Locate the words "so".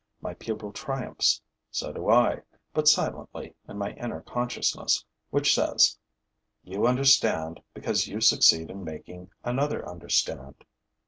1.69-1.93